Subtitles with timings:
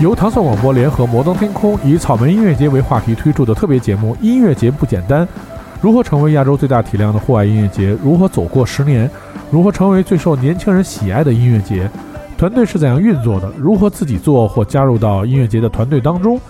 [0.00, 5.26] 由糖蒜广播联合摩登天空以草莓音乐节为话题推出的特别节目《音乐节不简单》，
[5.80, 7.96] 如何成为亚洲最大体量的户外音乐节？
[8.00, 9.10] 如何走过十年？
[9.50, 11.90] 如何成为最受年轻人喜爱的音乐节？
[12.36, 13.50] 团队是怎样运作的？
[13.58, 16.40] 如何自己做或加入到音乐节的团队当中？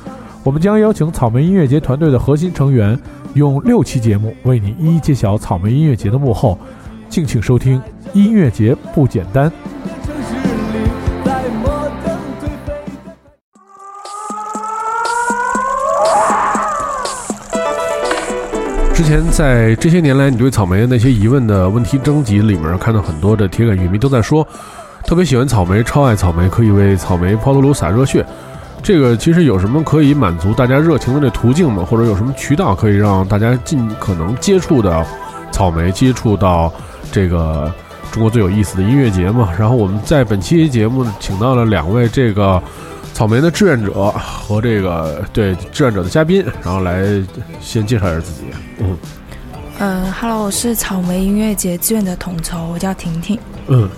[0.45, 2.99] 我们将邀请草莓音乐节团队的核心成员，
[3.33, 6.59] 用六期节目为你一一揭晓草莓音乐节的幕后。
[7.09, 7.81] 敬请收听
[8.13, 9.51] 《音乐节不简单》。
[18.99, 24.45] 之前在这些年来，你对草莓的那些疑问的问题征集里面，看到很多的铁杆乐迷都在说，
[25.05, 28.27] 特别喜欢草莓，超爱草莓，可以为草莓抛头颅洒热血。
[28.83, 31.87] 这个其实有什么可以满足大家热情的这途径吗？
[31.89, 35.07] 或者有什么渠道可以让大家尽可能接触到
[35.53, 36.73] 草莓，接触到
[37.13, 37.73] 这个
[38.11, 39.49] 中国最有意思的音乐节吗？
[39.57, 42.61] 然后我们在本期节目请到了两位这个。
[43.19, 47.03] 草莓的志愿者和这个对志愿者的嘉宾，然后来
[47.61, 48.43] 先介绍一下自己。
[48.79, 48.97] 嗯，
[49.81, 53.37] 嗯，Hello，我是草莓音乐节志愿者统筹，我叫婷婷。
[53.67, 53.91] 嗯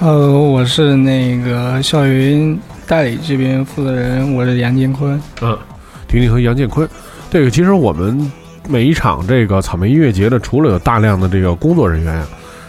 [0.00, 5.22] ，Hello，我是那个校云代理这边负责人，我是杨建坤。
[5.40, 5.56] 嗯，
[6.08, 6.88] 婷婷和杨建坤，
[7.30, 8.32] 这个其实我们
[8.68, 12.20] 每一场这个草莓音乐节的，除了有大量的这个工作人员，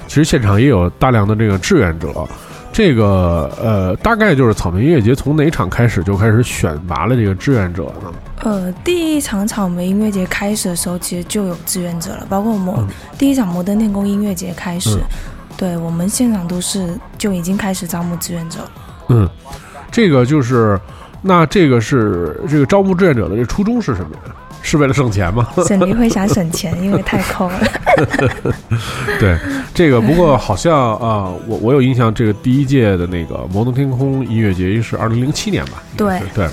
[0.05, 2.13] 其实现场也有大量的这个志愿者。
[2.75, 8.11] 这个呃，大概就是草莓音乐节从哪场开始就开始选拔了这个志愿者呢？
[8.43, 12.85] 呃，第一场草莓音乐节开始的时候，其实就有志愿者了，包括摩
[13.17, 14.99] 第一场摩登天空音乐节开始，
[15.55, 18.59] 对我们现场都是就已经开始招募志愿者。
[19.07, 19.25] 嗯，
[19.89, 20.77] 这个就是
[21.21, 24.35] 那这个是这个招募志愿者的这初衷是什么呀？
[24.65, 25.47] 是为了省钱吗？
[25.67, 27.59] 沈黎会想省钱，因为太抠了。
[29.19, 29.37] 对，
[29.75, 35.83] 这个不过好像啊，我我有印象，这个第一届的那个摩登天空音乐节是二零零七年吧？
[35.95, 36.45] 对对，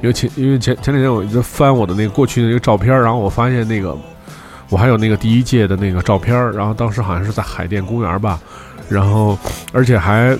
[0.00, 3.98] 因为前因为前前两天我一直翻我的那个过去的那个照片，然后我发现那个
[4.68, 8.38] 我还有那个第一届的那个照片，然后当时好像是在海淀公园吧，
[8.88, 9.36] 然后
[9.72, 10.38] 而且还。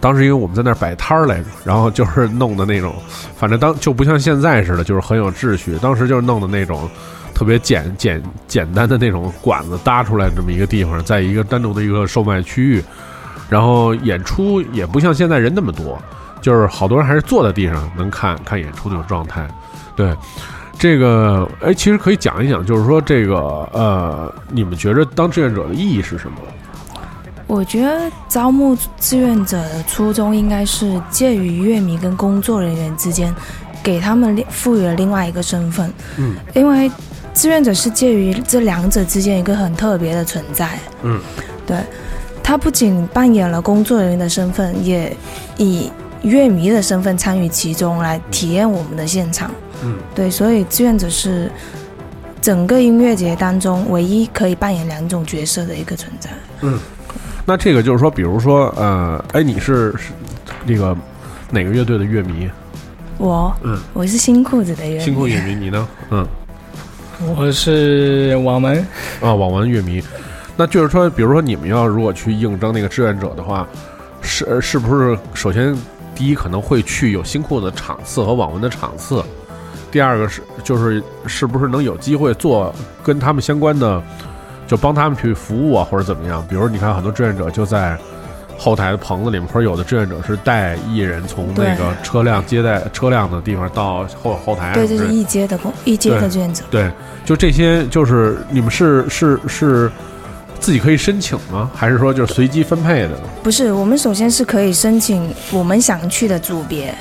[0.00, 2.94] 当时因为我们在那儿摆摊儿来着，然后就是弄的那种，
[3.36, 5.76] 反正当就不像现在似的，就是很有秩序。
[5.82, 6.88] 当时就是弄的那种
[7.34, 12.82] 特别简简简单的那种馆子搭出来这么一个地方，在一个单独的一个售卖区域，
[13.48, 16.00] 然后演出也不像现在人那么多，
[16.40, 19.46] 就是好多人还是坐在地上能看看演出那种状态。
[19.96, 20.16] 对，
[20.78, 23.36] 这个哎，其实可以讲一讲，就是说这个
[23.72, 26.38] 呃，你们觉着当志愿者的意义是什么？
[27.48, 33.34] 我觉得招募志愿者的初衷应该是介于乐迷跟工作人员之间，
[33.82, 35.90] 给他们赋予了另外一个身份。
[36.18, 36.90] 嗯，因为
[37.32, 40.78] 志愿者是介于这两者之间一个很特别的存在。
[41.02, 41.18] 嗯，
[41.66, 41.78] 对，
[42.42, 45.16] 他不仅扮演了工作人员的身份，也
[45.56, 49.50] 以乐迷的身份参与其中，来体验我们的现场。
[49.82, 51.50] 嗯，对，所以志愿者是
[52.42, 56.28] 整个音乐节当中唯一可以扮演两种角色的一个存在。
[56.60, 56.78] 嗯。
[57.48, 60.12] 那这个就是说，比如说，呃，哎，你是是
[60.66, 60.94] 那个
[61.50, 62.46] 哪个乐队的乐迷？
[63.16, 65.00] 我，嗯，我是新裤子的乐迷。
[65.00, 65.88] 新裤乐迷，你呢？
[66.10, 66.28] 嗯，
[67.38, 68.86] 我是网文
[69.22, 70.02] 啊，网文乐迷。
[70.58, 73.66] 那就是说，比如说，你们要如果去应征那个志愿者的话，
[74.20, 75.74] 是是不是首先
[76.14, 79.24] 第一可能会去有新裤子的场次和网文的场次？
[79.90, 84.02] 第二个是就是是不是能有机会做跟他们相关的？
[84.68, 86.46] 就帮他们去服务啊，或者怎么样？
[86.48, 87.98] 比如你看，很多志愿者就在
[88.56, 94.74] 后台的棚子里面，或者有的志愿者是带艺人从那个车辆接待车辆的地方到后后台。
[94.74, 96.62] 对，这是一阶的工，一阶的志愿者。
[96.70, 96.90] 对，
[97.24, 99.90] 就这些，就是你们是是是
[100.60, 101.70] 自己可以申请吗？
[101.74, 103.18] 还是说就是随机分配的？
[103.42, 106.94] 不是，我们首先是可以申请我们想去的组别。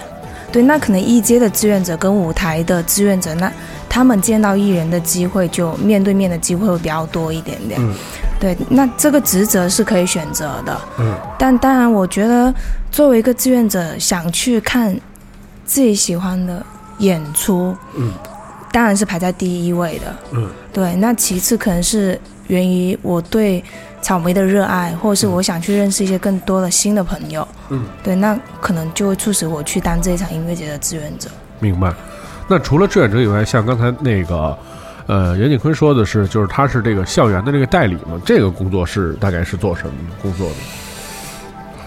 [0.52, 3.52] 对，那可能一阶的志愿者跟舞台的志愿者那。
[3.90, 7.80] 他们见到艺人的机会，就面对面的机会会比较多一点点。
[7.82, 7.96] 嗯，
[8.40, 10.80] 对，那这个职责是可以选择的。
[11.00, 12.54] 嗯，但当然，我觉得
[12.92, 14.94] 作为一个志愿者，想去看
[15.66, 16.64] 自己喜欢的
[17.00, 18.12] 演出，嗯，
[18.72, 20.16] 当然是排在第一位的。
[20.34, 23.64] 嗯，对，那其次可能是源于我对
[24.08, 27.46] 草莓的热爱，或者是我想去认识一些更多的新的朋友。
[27.68, 31.30] 嗯，对，那可能就会促使我去当这一场音乐节的志愿者。
[31.60, 31.94] 明白。
[32.48, 34.58] 那除了志愿者以外，像刚才那个，
[35.08, 38.18] 呃，袁景坤说的是，就是他是这个校园的这个代理嘛？
[38.26, 40.56] 这个工作是大概是做什么工作的？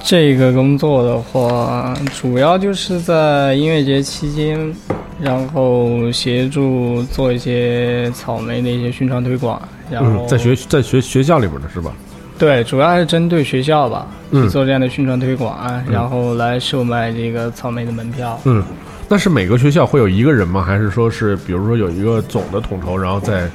[0.03, 4.75] 这个工作的话，主要就是在音乐节期间，
[5.21, 9.61] 然后协助做一些草莓的一些宣传推广。
[9.91, 11.93] 然后在学在学学校里边的是吧？
[12.39, 14.07] 对，主要还是针对学校吧，
[14.51, 18.41] 做这样的宣传推广，然后来售卖这个草莓的门票。
[18.45, 18.65] 嗯，
[19.09, 20.63] 那是每个学校会有一个人吗？
[20.63, 23.49] 还是说是比如说有一个总的统筹，然后再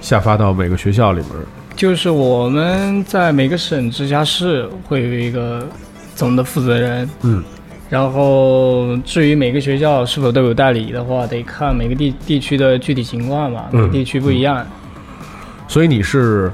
[0.00, 1.30] 下发到每个学校里面？
[1.76, 5.66] 就是我们在每个省直辖市会有一个
[6.14, 7.42] 总的负责人，嗯，
[7.90, 14.64] 然后至于每个学校是否都有代理的话，得看每个地地区的具体情况嘛，嗯每个地区不一样。
[15.66, 16.52] 所以你是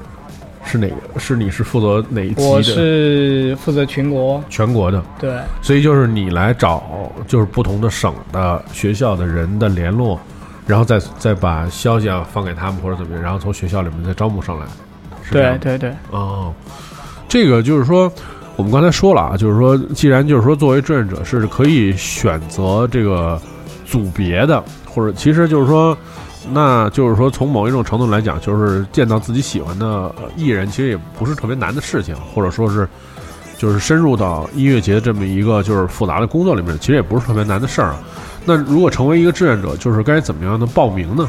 [0.65, 1.21] 是哪个？
[1.21, 2.63] 是你是负责哪一级我的？
[2.63, 10.19] 是负责全国，全国的，对所以就是你来找就是不同的省的学校的人的联络，
[10.67, 14.65] 然后再再把消息啊放给他们或者怎么样，然后从学校里面再招募上来。
[15.39, 16.53] 是对对对，哦，
[17.29, 18.13] 这个就是说，
[18.57, 23.41] 我们刚才说了啊，就是说，既然就是说，作为志愿者是可以选择这个
[23.87, 25.97] 组别的，或者其实就是说，
[26.53, 32.89] 那就是说，从某一种程度来讲，就是见到自己喜欢的呃艺人，其实也不是特别难的事情，或者说是。
[33.59, 38.01] 就是深入到音乐节这么一个就是复杂的工作里面，其实也不是特别难的事儿啊。
[38.47, 41.29] 那如果成为一个志愿者，就是该怎么样的报名呢？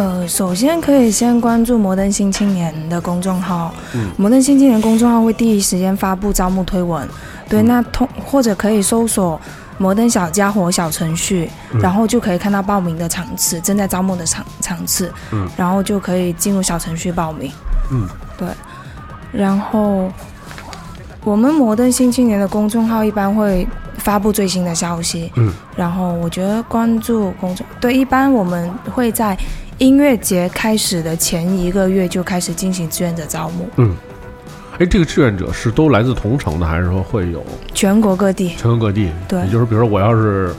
[0.00, 4.10] 呃，首先可以先关注摩登新青年的公众号，嗯。
[4.16, 7.06] 摩登新青年公众号会第一时间发布招募推文，
[7.50, 7.66] 对，嗯。
[7.66, 9.38] 那通或者可以搜索
[9.76, 11.80] 摩登小家伙小程序，嗯。
[11.82, 15.46] 然后就可以看到报名的场次，正在招募的场场次，嗯。
[15.54, 17.52] 然后就可以进入小程序报名，
[17.92, 18.08] 嗯，
[18.38, 18.48] 对，
[19.30, 20.10] 然后
[21.24, 23.68] 我们摩登新青年的公众号一般会
[23.98, 29.36] 发布最新的消息，嗯，然后我觉得关注公众对，一般我们会在
[29.80, 33.96] 音乐节开始的前一个月就开始进行志愿者招募，嗯，
[34.78, 37.42] 哎，这个志愿者是都来自同城的，还是说会有
[37.72, 38.50] 全国各地。
[38.58, 39.08] 全国各地？
[39.26, 40.54] 对也就是比如说我要是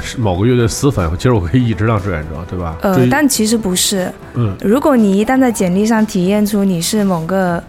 [0.00, 2.76] 是某个乐队死粉，其实我可以一直当志愿者，对吧？
[2.82, 4.08] 呃，但其实不是。
[4.34, 7.60] 嗯如果你一旦在简历上体验出你是某个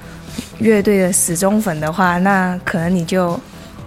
[0.59, 3.31] 乐队的死忠粉的话，那可能你就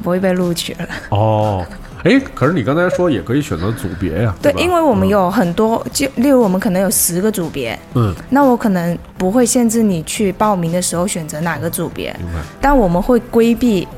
[0.03, 0.89] 不会被录取了。
[1.11, 1.65] 哦，
[2.05, 12.15] 哎，可是你刚才说也可以选择组别呀，对，因为我们有很多，就例如我们可能有十个组别，嗯，那我可能不会限制你去报名的时候选择哪个组别，
[12.61, 13.89] 但我们会规避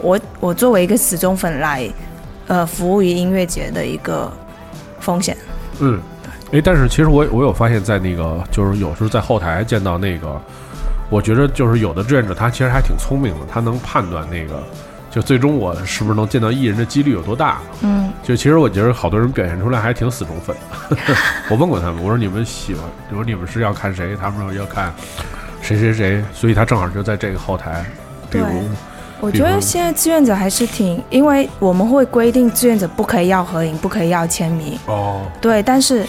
[0.00, 1.86] 我我作为一个死忠粉来，
[2.46, 4.32] 呃，服务于音乐节的一个
[4.98, 5.36] 风险。
[5.80, 6.00] 嗯，
[6.52, 10.40] 哎，但是其实我我有发现，在那个就是有时候在后台见到那个，
[11.10, 14.62] 我觉得就是有的志愿者他其实还挺聪明的，他能判断那个。
[15.16, 17.58] 就最终我是不是能见到艺人的几率有多大？
[17.80, 20.54] 嗯，就其实我觉得好多人表现出来还挺死忠粉
[20.90, 20.96] 的。
[21.48, 24.14] 我问过他们，我说你们喜欢，我说你们是要看谁？
[24.14, 24.92] 他们说要看
[25.62, 27.82] 谁谁谁，所以他正好就在这个后台。
[28.30, 28.62] 比如对，
[29.22, 34.78] 我觉得现在志愿者还是挺，因为我们会规定志愿者不可以要合影，不可以要签名。
[34.84, 36.06] 哦，对，但是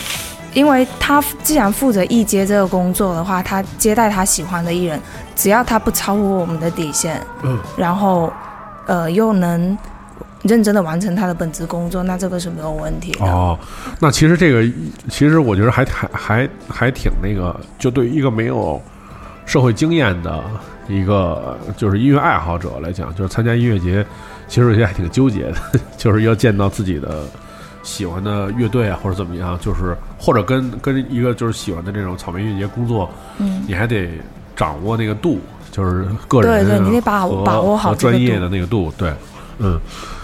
[0.53, 5.01] 因为他既然负责艺接这个工作的话，他接待他喜欢的艺人，
[5.33, 8.33] 只要他不超乎我们的底线，嗯，然后
[8.87, 9.77] 呃又能
[10.43, 13.25] 认真的完成他的本职工作，那这个是没有问题的。
[13.25, 13.57] 哦，
[13.99, 14.63] 那其实这个，
[15.09, 18.81] 其实我觉得还还还还挺那个，就对于一个没有
[19.45, 20.43] 社会经验的
[20.87, 24.05] 一个就是音乐爱好者来讲，就是参加音乐节，
[24.47, 25.55] 其实有些还挺纠结的，
[25.97, 27.23] 就是要见到自己的
[27.83, 34.09] 喜欢的乐队啊，或者怎么样，就是或者跟跟一个就是喜欢的这种草莓音乐节工作，嗯，你还得
[34.55, 35.39] 掌握那个度，
[35.77, 39.13] 就是个人对对你得把和把握好专业的那个度，对，
[39.59, 39.79] 嗯，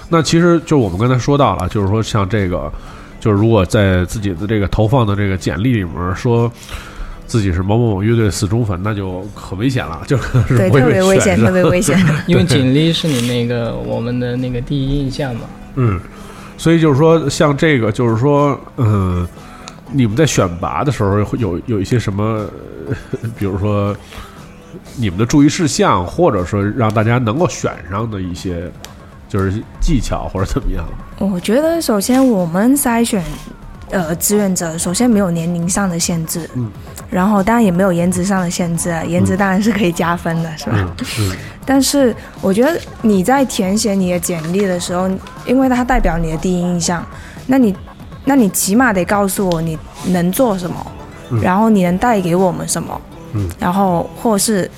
[0.09, 2.71] 那其实就我们刚才说到了，就是说像这个，
[3.19, 6.51] 就是如果在自己的这个投放的这个简历里面说
[7.27, 12.03] 自己是某某某乐队死忠粉，那就很危险了，就可能是对，特别危险，特别危险。
[12.25, 15.41] 因为简历是你那个我们的那个第一印象嘛。
[15.75, 15.99] 嗯，
[16.57, 19.27] 所以就是说，像这个，就是说，嗯，
[19.91, 22.23] 你们在选拔的时候会有有一些什么，
[22.87, 23.95] 呃比如说
[24.95, 28.71] 你们的注意事项，或者说让大家能够选上的一些，
[29.27, 30.85] 就是技巧或者怎么样？
[31.19, 33.23] 我觉得首先我们筛选
[33.91, 36.69] 呃志愿者，首先没有年龄上的限制，嗯，
[37.09, 40.75] 然后当然也没有颜值上的限制啊，颜值当然是可以加分的，是吧？
[40.77, 41.31] 嗯嗯。
[41.65, 45.09] 但是我觉得你在填写你的简历的时候，
[45.45, 47.05] 因为它代表你的第一印象，
[47.47, 47.73] 那你
[48.25, 49.77] 那你起码得告诉我你
[50.07, 50.91] 能做什么，
[51.29, 51.41] 嗯。
[51.41, 52.99] 然后你能带给我们什么，
[53.33, 54.69] 嗯，然后或是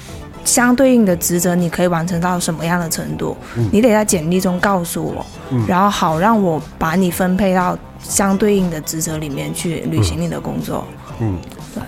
[0.43, 10.85] 相对应的职责你可以完成到什么样的程度，嗯你得在简历中告诉我，嗯然后好让我把你分配到相对应的职责里面去履行你的工作。
[11.19, 11.37] 嗯。
[11.73, 11.83] 对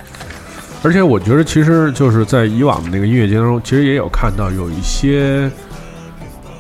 [0.84, 5.52] 而且我觉得，其实就是在以往的那个音乐节当中，其实也有看到有一些，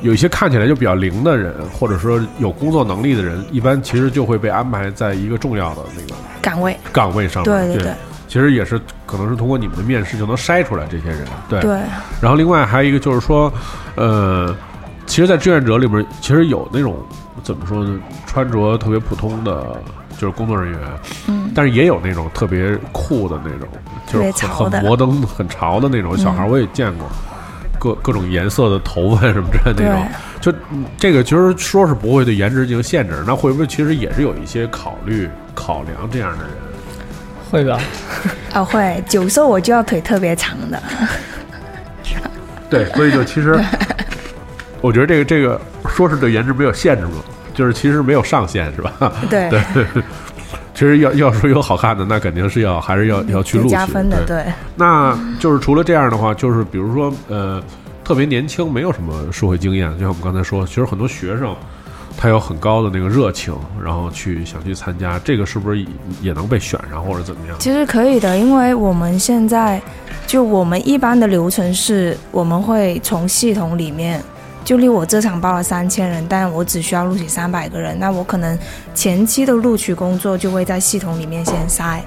[0.01, 7.67] 有一些看起来就比较灵的人，或者说有工作能力的人，一般其实就会被安排在一个重要的那个岗位，岗位上面。
[7.67, 7.93] 对对对，
[8.27, 11.61] 其实也是可能是通过你们的面试就能筛出来这些人，对。
[11.61, 11.79] 对，
[12.21, 13.51] 然后另外还有一个就是说，
[13.95, 14.55] 呃，
[15.05, 16.97] 其实，在志愿者里边，其实有那种
[17.43, 19.81] 怎么说呢，穿着特别普通的，
[20.17, 20.79] 就是工作人员，
[21.27, 23.67] 嗯，但是也有那种特别酷的那种，
[24.07, 27.07] 就是很很摩登、很潮的那种小孩，嗯我也见过。
[27.79, 30.07] 各各种颜色的头发什么之类的那种
[30.41, 36.53] 对，就嗯这个其实说是不会对颜值进行限制，那会不会其实也是有一些考虑考量这样的人？
[37.49, 37.79] 会吧？
[38.53, 40.81] 啊 会，九瘦我就要腿特别长的，
[42.69, 43.59] 对，所以就其实，
[44.81, 47.23] 我觉得这个这个说是对颜值没有限制嘛，
[47.53, 48.93] 就是其实没有上限，是吧？
[49.29, 49.85] 对，对，
[50.73, 54.43] 其实要要说有好看的，那肯定是要还是要要去有录取加分的，对。
[54.43, 54.53] 对。
[54.75, 57.61] 那就是除了这样的话，就是比如说呃，
[58.03, 61.55] 特别年轻，没有什么社会经验，就像我们刚才说，其实很多学生
[62.17, 65.87] 他有很高的那个热情，然后去想去参加，这个是不是也
[66.23, 67.55] 也能被选上或者怎么样？
[67.59, 69.79] 其实可以的，因为我们现在
[70.25, 74.19] 就我们一般的流程是，我们会从系统里面，
[74.65, 78.57] 就例如我这场报了三千人，但我只需要录取三百个人，那我可能
[78.95, 81.99] 前期的录取工作就会在系统里面先筛。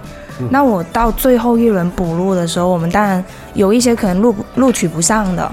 [0.50, 3.22] 那我到最后一轮补录的时候，我们当然
[3.54, 5.52] 有一些可能录不录取不上的，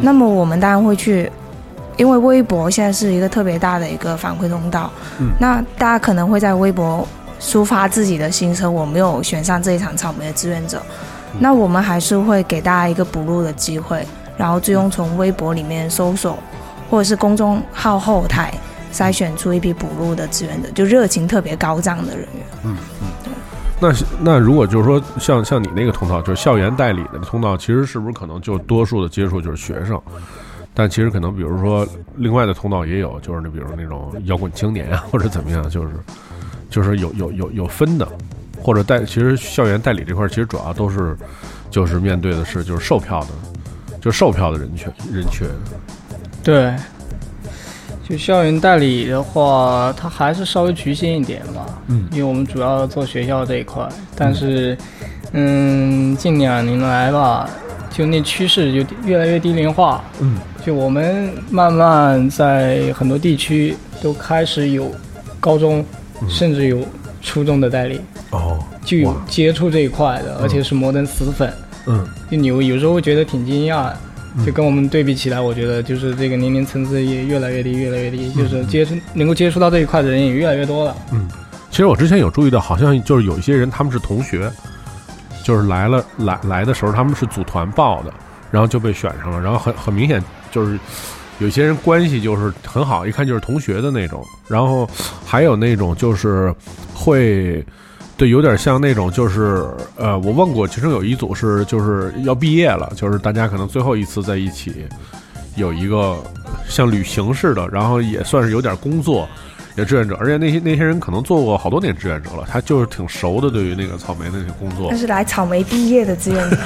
[0.00, 1.30] 那么我们当然会去，
[1.98, 4.90] 因为微博现在是一个特别大的一个反馈通道，
[5.20, 5.32] 嗯。
[5.38, 7.06] 那大家可能会在微博
[7.38, 10.80] 抒发自己的心声，我没有选上这一场草莓的志愿者，
[11.38, 16.38] 那我们还是会给大家一个补录的机会，然后最终从微博里面搜索，
[16.88, 18.54] 或者是公众号后台
[18.92, 22.46] 筛选出一批补录的志愿者，就热情特别高涨的人员。
[22.64, 23.32] 嗯嗯。
[23.80, 30.00] 那那如果就是说像像你那个通道，就是校园代理的通道，其实是不是可能就多数的接触就是学生？
[30.78, 35.88] 但其实可能比如说另外的通道也有，就是那比如那种摇滚青年啊， 或者怎么样，就是
[36.70, 38.06] 就是有有有有分的，
[38.62, 41.16] 或者代其实校园代理这块儿其实主要都是
[41.68, 43.28] 就是面对的是就是售票的，
[44.00, 45.48] 就是售票的人群人群。
[46.44, 46.72] 对，
[48.08, 51.66] 就校园代理的话，它还是稍微局限一点吧。
[51.88, 54.78] 嗯因为我们主要做学校这一块，但是，
[55.32, 57.50] 嗯，近两年来吧，
[57.90, 60.04] 就那趋势就越来越低龄化。
[60.20, 64.94] 嗯，就我们慢慢在很多地区都开始有
[65.40, 65.82] 高中，
[66.28, 66.84] 甚至有
[67.22, 67.98] 初中的代理，
[68.32, 71.50] 哦，就有接触这一块的，而且是摩登死粉。
[71.86, 73.90] 嗯就你有有时候会觉得挺惊讶，
[74.44, 80.94] 就跟我们对比起来，我觉得就是这个年龄层次也越来越低，越来越低，就是接触能够接触到这一块的人也越来越多了。
[81.12, 81.26] 嗯，
[81.70, 84.52] 其实我之前有注意到，好像就是有一些人他们是同学，
[85.42, 88.12] 就是来了来来的时候他们是组团报的，
[88.50, 90.22] 然后就被选上了，然后很很明显
[90.58, 90.78] 就是
[91.38, 94.88] 有些人关系就是很好，一看就是同学的那种，然后
[95.24, 96.54] 还有那种就是
[96.92, 97.64] 会。
[98.16, 104.84] 对，有点像那种，就是呃，我问过，其中有一组是就是要毕业了，就是大家可能最后一次在一起，
[105.54, 106.16] 有一个
[106.68, 109.28] 像旅行似的，然后也算是有点工作，
[109.76, 114.96] 也志愿者，而且那些那些人可能做过好多年志愿者了，他就是挺熟的，对于那个草莓的那些工作他。
[114.98, 116.56] 是来草莓毕业的志愿者，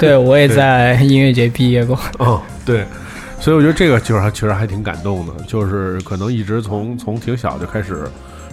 [0.00, 1.96] 对我也在音乐节毕业过。
[2.18, 2.84] 哦，对，
[3.38, 8.08] 所以我觉得这个就是还其实还挺感动的，就是可能一直从从挺小就开始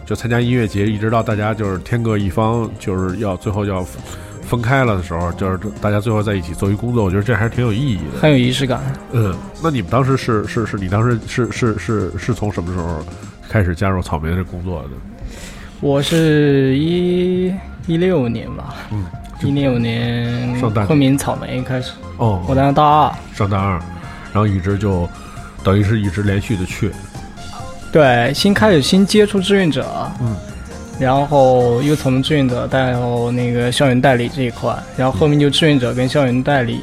[0.06, 3.84] 就参加音乐节，一直到大家就是天各一方，就是要最后要
[4.42, 8.20] 分开了的时候，就是大家最后在一起做一工作，我觉得这还是挺有意义的。
[8.22, 8.82] 很有仪式感。
[9.13, 13.04] 嗯，那你们当时是是是你当时是是是是从什么时候
[13.50, 14.90] 开始加入草莓的这工作的？
[15.80, 17.54] 我是一
[17.88, 19.06] 一六年吧，嗯，
[19.42, 23.13] 一六年上大学昆明草莓开始，哦，我当时大二。
[23.34, 23.82] 上大二，
[24.34, 25.08] 然后一直就
[25.63, 26.92] 等于是一直连续的去。
[27.92, 30.36] 对，新开始新接触志愿者，嗯，
[31.00, 36.82] 然后又从志愿者带到那个校园代理这一块，然后后面就志愿者跟校园代理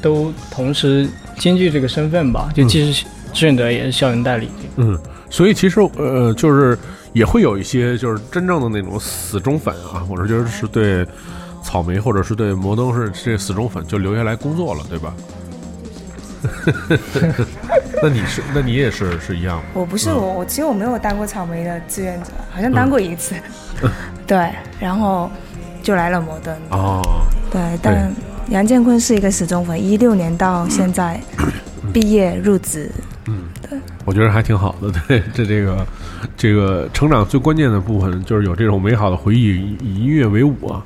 [0.00, 1.06] 都同时
[1.36, 3.04] 兼具这个身份吧，就既是
[3.34, 4.48] 志愿者也是校园代理。
[4.76, 6.78] 嗯，所以其实呃，就是
[7.12, 11.06] 也会有一些就是真正的那种死忠粉啊，我是觉得是对
[11.62, 15.12] 草莓或者是对摩登是这死忠粉就留下来工作了，对吧？
[18.02, 19.62] 那你是那你也是是一样吗？
[19.74, 23.34] 我不是我，我其实我没有当过草莓的志愿者，好像当过一次，
[24.26, 25.30] 对，然后
[25.82, 27.02] 就来了摩登，哦，
[27.50, 28.12] 对，但
[28.50, 31.18] 杨建坤是一个死忠粉，一六年到现在
[31.92, 32.90] 毕业入职，
[34.04, 34.92] 我觉得还挺好的。
[35.08, 35.86] 对， 这这个
[36.36, 40.82] 这个成长最关键的部分就是有这种美好的回忆，以以音乐为伍啊。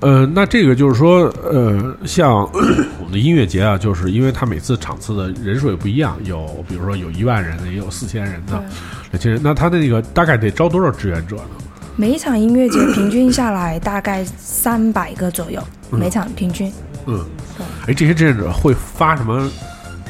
[0.00, 8.62] 呃，那这个就是说，呃，像我们的音乐节啊，就是因为它每次场次的人数也不一样，有比如说有一万人的，也有四千人的，
[9.10, 9.40] 两千人。
[9.42, 11.42] 那他的那个大概得招多少志愿者呢？
[11.96, 16.72] 每一场音乐节平均下来大概三百个左右，嗯每场平均。
[17.06, 17.24] 嗯，
[17.88, 19.50] 哎，这些志愿者会发什么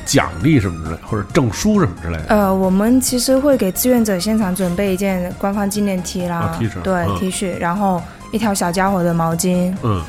[0.04, 2.24] 奖励什么之类，或者证书什么之类的？
[2.28, 10.02] 呃，我们其实会给志愿者现场准备一件官方纪念 T 啦，啊，T 恤对、嗯 T 恤，然后一条小家伙的毛巾，嗯，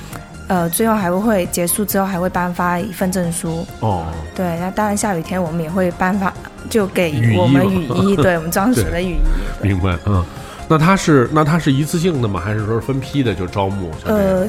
[0.47, 3.65] 呃，最后还会结束之后还会颁发一份证书。
[3.79, 6.33] 哦，对，那当然下雨天我们也会颁发，
[6.69, 9.67] 就给我们嘛雨衣，对我们专属的雨衣。
[9.67, 10.23] 明白，嗯。
[10.71, 12.39] 那它是那它是一次性的吗？
[12.39, 13.89] 还是说是分批的就招募？
[14.05, 14.47] 呃，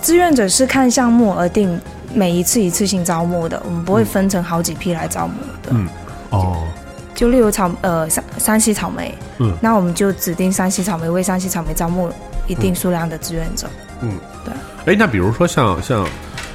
[0.00, 1.78] 志愿者是看项目而定，
[2.14, 5.68] 每一次一次性招募的，我们不会分成好几批来招募的。
[5.72, 5.86] 嗯
[6.30, 6.66] 哦，
[7.14, 12.10] 就例如草呃山山西草莓，嗯那我们就指定山西草莓为山西草莓招募
[12.48, 13.68] 一定数量的志愿者。
[14.00, 14.12] 嗯，
[14.44, 14.54] 对
[14.92, 16.06] 哎，那比如说像像，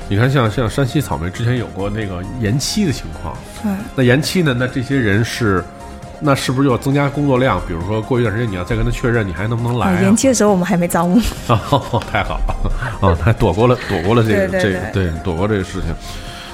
[0.09, 4.55] 你看像像山西草莓之前有过那个延期的情况，嗯，那延期呢？
[4.57, 5.63] 那这些人是，
[6.19, 7.61] 那是不是又要增加工作量？
[7.67, 10.01] 比如说过一段时间你要再跟他确认你还能不能来？
[10.01, 11.19] 延期的时候我们还没招募。
[11.47, 12.71] 哦，太好了，
[13.01, 15.93] 哦，他躲过了躲过了这个对对这个对躲过这个事情。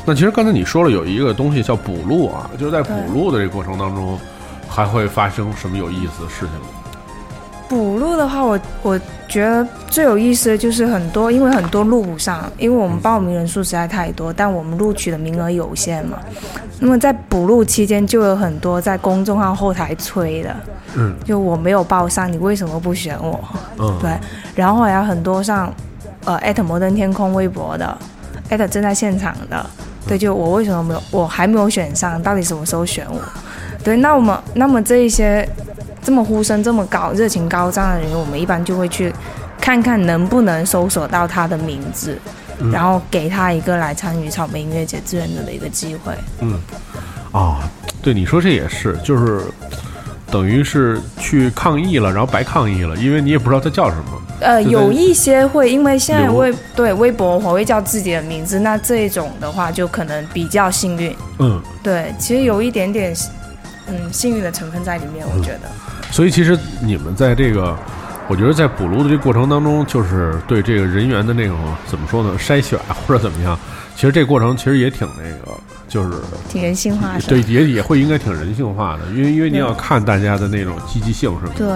[0.06, 4.20] 那其实刚才你说了有一个东西叫补录啊，就是在补录的这个过程当中，
[4.68, 6.66] 还会发生什么有意思的事情吗？
[7.70, 16.18] 补录的话，我我觉得最有意思的就是很多，因为很多录不上，因为我们报名人数实在太多，但我们录取的名额有限嘛。
[16.80, 20.56] 那么在补录期间，就有很多在公众号后台催的，
[20.96, 23.40] 嗯就我没有报上，你为什么不选我？
[23.78, 24.12] 嗯， 对，
[24.56, 25.72] 然后还有很多上
[26.26, 27.96] 呃艾特摩登天空微博的，
[28.50, 29.64] 艾特正在现场的，
[30.08, 33.22] 对，就我为什么没有，我还没有选上，到底什么时候选我？
[33.84, 35.48] 对，那我们那么这一些
[36.02, 39.14] 这么呼声这么高、热情高涨的人，我们一般就会去
[39.60, 42.18] 看看能不能搜索到他的名字，
[42.60, 46.14] 嗯然后给他一个来参与草莓音乐节志愿者的一个机会。
[46.42, 46.60] 嗯，
[47.32, 47.60] 啊，
[48.02, 49.42] 对，你说这也是，就是
[50.32, 54.22] 等于是去抗议了，然后白抗议了，因为你也不知道他叫什么。
[54.42, 61.14] 呃，有一些会，因为现在留微对微博我会叫自己的名字，那这一种的话就可能比较幸运。
[61.40, 63.14] 嗯，对，其实有一点点，
[63.90, 65.70] 嗯，幸运的成分在里面，我觉得。
[66.12, 67.76] 所以其实你们在这个，
[68.28, 73.58] 我觉得在补录的这个过程当中，就是对这个人员的那种怎么说呢，筛选或者怎么样，
[73.96, 77.22] 其实这过程其实也挺那个，就是挺人性化的。
[77.28, 81.54] 对也也会应该挺人性化的，因为因为你要看大家的那种积极性，是吧？
[81.58, 81.68] 对，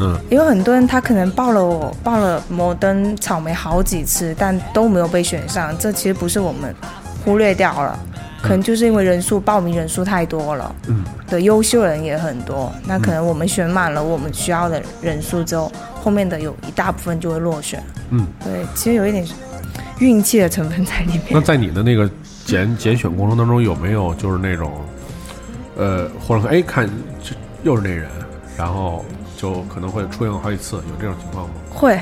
[0.00, 6.74] 嗯因为很多人他可能报了我报了摩登草莓好几次，但都没有被选上，这其实不是我们
[7.24, 7.98] 忽略掉了，
[8.40, 15.70] 可能就是因为人数报名人数太多了，嗯，的，优秀人也很多，那可能我们选满了我们需要的人数之后，
[16.02, 19.26] 后面的有一大部分就会落选，嗯，对，其实有一点
[19.98, 21.22] 运气的成分在里面。
[21.32, 22.08] 那在你的那个
[22.44, 24.72] 拣拣选过程当中，有没有就是那种，
[25.76, 26.88] 呃，或者说哎看
[27.22, 28.08] 这又是那人，
[28.56, 29.04] 然后
[29.36, 31.54] 就可能会出现过好几次，有这种情况吗？
[31.70, 32.00] 会，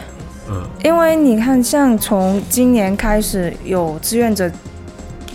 [0.48, 4.50] 嗯因为你看，像从今年开始，有志愿者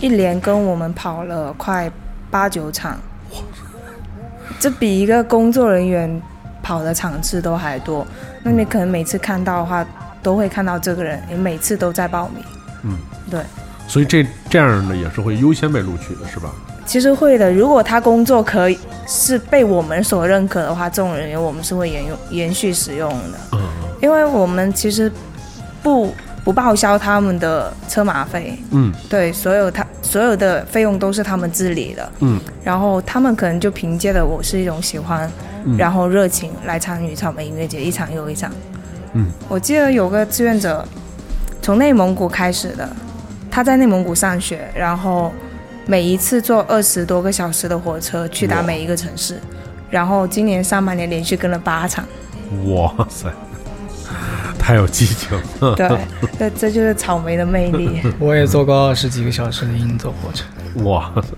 [0.02, 1.88] 一连跟我们跑了快
[2.28, 2.98] 八九场，
[4.58, 6.20] 这比一个工作人员
[6.60, 8.04] 跑的场次都还多。
[8.42, 9.86] 那你可能每次看到的话，
[10.20, 12.44] 都会看到这个人，也每次都在报名。
[12.82, 12.96] 嗯，
[13.30, 13.40] 对，
[13.86, 16.50] 所以这这样的也是会优先被录取的，是吧？
[16.84, 17.52] 其实会的。
[17.52, 23.38] 如果他工作可以是被我们所认可的话，这种人员我们是会延用延续使用的。
[23.52, 23.60] 嗯
[24.02, 25.08] 因为我们其实
[25.80, 26.12] 不
[26.42, 29.81] 不报销他们的车马费，嗯对，所有他
[30.12, 32.38] 所有的费用都是他们自理的，嗯。
[32.62, 35.30] 然后他们可能就凭借的我是一种喜欢，
[35.64, 35.74] 嗯。
[35.78, 38.52] 然后热情来参与草莓音乐节，一场又一场。
[39.14, 40.86] 嗯，我记得有个志愿者
[41.62, 42.86] 从内蒙古开始的，
[43.50, 45.32] 他在内蒙古上学，然后
[45.86, 48.62] 每一次坐二十多个小时的火车去达哇。
[48.62, 49.40] 每一个城市，
[49.88, 52.04] 然后今年上半年连续跟了八场。
[52.66, 53.30] 哇塞，
[54.62, 55.74] 太有激情了。
[55.74, 55.98] 对，
[56.38, 58.00] 这这就是草莓的魅力。
[58.20, 60.44] 我也坐过二十几个小时的硬座火车。
[60.84, 61.34] 哇塞，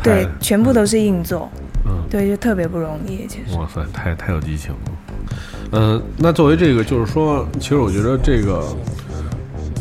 [0.00, 1.50] 对，全部都是硬座，
[1.84, 2.06] 嗯。
[2.08, 3.26] 对，就特别不容易。
[3.26, 4.78] 其实，哇塞，太太有激情了。
[5.72, 8.64] 嗯、那作为这个，就是说，其实我觉得这个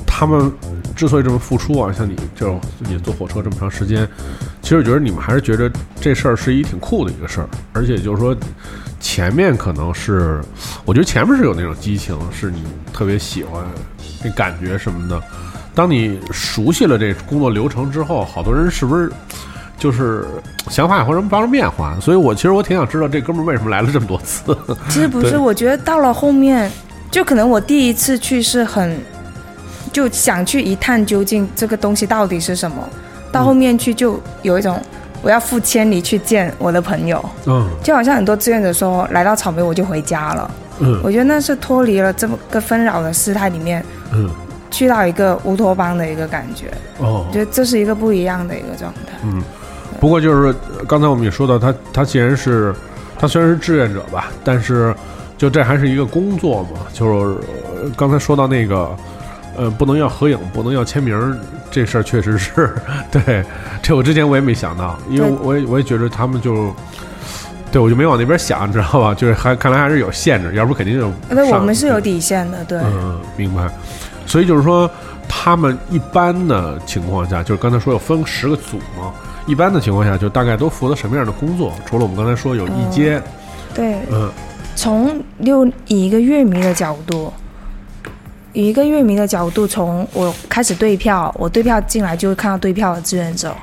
[0.06, 0.52] 他们
[0.96, 4.08] 之所以这么付出啊，像你这种也坐火车这么长时间，
[4.64, 8.36] 其实我觉得你们还是觉得这事儿是一挺酷的一个事儿，而且就是说，
[9.06, 10.42] 前面可能是，
[10.84, 13.64] 我觉得前面是有那种激情，是你特别喜欢
[14.24, 15.22] 那感觉什么的。
[15.76, 19.12] 当你熟悉了这工作流程之后，好多人是不是
[19.78, 20.26] 就是
[20.72, 21.96] 想法也会什么发生变化？
[22.02, 24.58] 所以我其实我挺想知道这哥们儿为什么来了这么多次。
[24.90, 26.70] 其实不是，我觉得到了后面，
[27.12, 29.00] 就可能我第一次去是很
[29.94, 32.78] 就想去一探究竟，这个东西到底是什么。
[33.32, 34.82] 到后面去就有一种
[35.26, 43.84] 我要付千里去见我的朋友，嗯就好像很多志愿者说来到草莓我就回家了，嗯我觉得那是脱离了这么个纷扰的事态里面，
[44.14, 44.30] 嗯
[44.70, 46.68] 去到一个乌托邦的一个感觉。
[47.00, 49.00] 哦我觉得这是一个不一样的一个状态。
[49.24, 49.42] 嗯，
[50.00, 52.72] 不过就是呃刚才我们也说到，他他既然是
[53.18, 54.94] 他虽然是志愿者吧，但是
[55.40, 56.82] 就这还是一个工作嘛。
[56.94, 58.96] 就是、呃刚才说到那个
[59.58, 61.36] 呃，不能要合影，不能要签名儿，
[61.76, 62.74] 这事儿确实是
[63.12, 63.44] 对。
[63.82, 66.74] 这我之前我也没想到，因为我也我也觉得他们就。
[67.72, 69.14] 对，我就没往那边想，知道吧？
[69.20, 72.80] 就是还看来还是有限制，要不肯定就那，我们是有底线的，对。
[72.80, 73.68] 嗯，明白。
[74.26, 74.90] 所以就是说，
[75.28, 79.14] 他们一般的情况下，就是刚才说有分十个组嘛，
[79.46, 81.74] 一般的情况下，就大概都负责什么样的工作？
[81.86, 83.22] 除了我们刚才说有一阶，
[83.74, 84.32] 对，嗯
[84.78, 87.34] 从六以一个乐迷的角度，
[88.56, 93.54] 以一个乐迷的角度，从我开始对票，我对票进来就会看到对票的志愿者，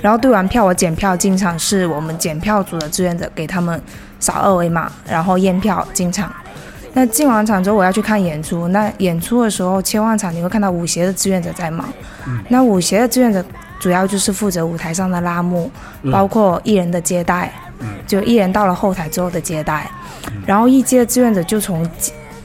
[0.00, 3.80] 然后对完票我检票进场是我们检票组的志愿者给他们
[4.18, 6.32] 扫二维码，然后验票进场。
[6.94, 8.68] 那进完场之后，我要去看演出。
[8.68, 11.86] 那演出的时候切换场，你会看到舞协的志愿者在忙。
[12.48, 13.44] 那舞协的志愿者
[13.78, 15.70] 主要就是负责舞台上的拉幕，
[16.10, 17.52] 包括艺人的接待，
[18.06, 19.88] 就艺人到了后台之后的接待。
[20.46, 21.88] 然后艺接的志愿者就从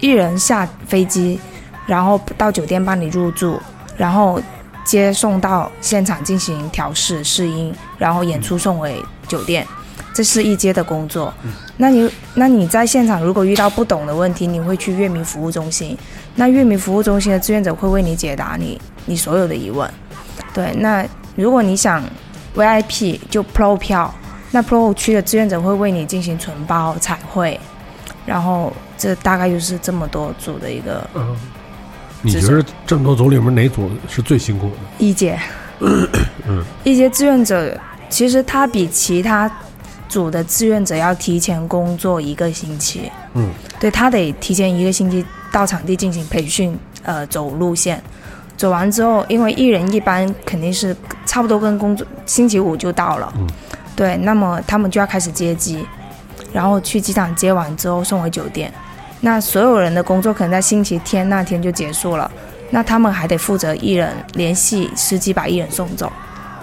[0.02, 1.39] 艺人下飞机，
[1.86, 3.60] 然后到酒店帮你入住，
[3.98, 4.41] 然后
[4.86, 9.65] 接送到现场进行调试试音，然后演出送回酒店。
[10.15, 11.34] 这是一阶的工作，
[11.78, 15.98] 那你那你在现场如果遇到不懂的问题，你会去乐迷服务中心，
[16.36, 19.89] 那乐迷服务中心的志愿者会为你解答你你所有的疑问。
[20.54, 21.04] 对，那
[21.36, 22.04] 如果你想
[22.56, 24.13] VIP 就 Pro 票，
[24.52, 27.60] 那 Pro 区的志愿者会为你进行存包、彩绘，
[28.24, 31.36] 然后这大概就是这么多组的一个嗯，
[32.23, 34.75] 你觉得这么多组里面哪组是最辛苦的？
[34.97, 35.38] 一阶。
[35.81, 37.77] 嗯，一阶志愿者
[38.09, 39.51] 其实他比其他
[40.07, 43.12] 组的志愿者要提前工作一个星期。
[43.33, 48.01] 嗯，对他得提前一个星期到场地进行培训，呃，走路线。
[48.55, 53.47] 走完之后，因为艺人一般肯定是差不多跟工作星期五就到了，嗯
[53.95, 55.86] 对，那么他们就要开始接机，
[56.53, 58.71] 然后去机场接完之后送回酒店。
[59.25, 62.29] 那所有人的工作可能在星期天那天就结束了，
[62.69, 66.12] 那他们还得负责艺人联系司机把艺人送走。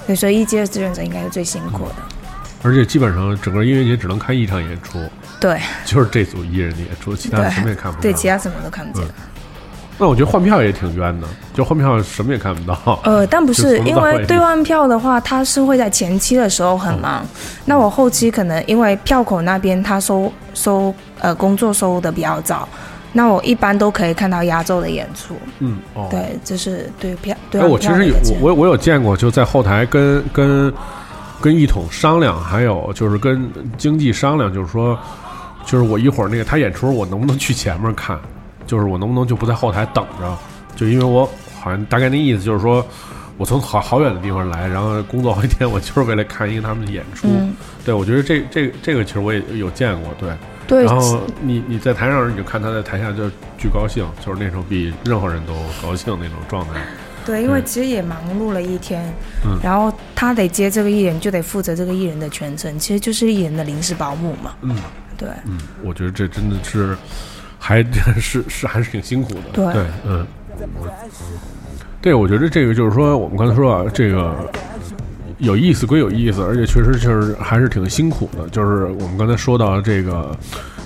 [0.06, 1.94] 对，所以一阶的志愿者应该是最辛苦的。
[2.62, 4.98] 而且基本上整个音乐节只能看一场演出，
[5.40, 8.12] 对就是这组艺人的演出，其他什么也看不见。
[8.12, 9.08] 对，其他什么都看不见。
[10.00, 12.98] 那我觉得换票也挺冤的，就换票什么也看不到。
[13.04, 17.22] 呃，但不 是因为兑换票的话，它是会在前期的时候很忙，
[17.66, 22.66] 那我后期可能因为票口那边他收收呃工作收的比较早，
[23.12, 25.34] 那我一般都可以看到压轴的演出。
[25.58, 30.72] 嗯，哦，对，这是对票对哎，换我其实有我我有见过，就在后台跟跟
[31.42, 34.98] 跟一统商量，还有就是跟经济商量，就是说，
[35.66, 38.18] 就是我一会儿那个他演出，我能不能去前面看？
[38.70, 40.38] 就是我能不能就不在后台等着？
[40.76, 41.28] 就因为我
[41.60, 42.86] 好像大概那意思就是说，
[43.36, 47.26] 我从好好远的地方来，然后工作好几天，我就是为了看一个他们的演出。
[47.28, 47.52] 嗯，
[47.84, 50.30] 对，我觉得这这这个其实我也有见过，对。
[50.68, 53.28] 对然后你你在台上，你就看他在台下就
[53.58, 55.52] 巨高兴，就是那种比任何人都
[55.82, 56.74] 高兴那种状态。
[57.26, 59.12] 对，因为其实也忙碌了一天，
[59.44, 64.54] 嗯然后他得接这个艺人，就得负责这个艺人的全程，其实就是艺人的临时保姆嘛。
[64.62, 64.76] 嗯
[65.18, 66.96] 对，嗯，我觉得这真的是
[67.60, 67.84] 还
[68.18, 69.40] 是 是还是挺辛苦的。
[69.52, 70.26] 对对，嗯。
[72.02, 74.34] 对，我觉得这个就是说，我们刚才说啊，这个
[75.38, 78.48] 有意思归有意思，而且确实就是还是挺辛苦的。
[78.48, 80.34] 就是我们刚才说到这个，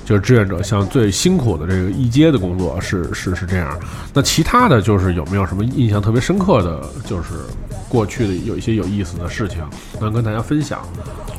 [0.04, 3.78] 就是志愿者像最辛苦的这个一阶的工作是是是这样。
[4.12, 7.30] 那其他的就是有没有什么印象特别深刻的，就是
[7.88, 9.58] 过去的有一些有意思的事情
[10.00, 10.80] 能跟大家分享，